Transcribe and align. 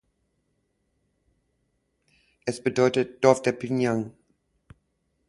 Es 2.47 2.63
bedeutet 2.63 3.23
"Dorf 3.23 3.43
der 3.43 3.51
Pinang". 3.51 4.13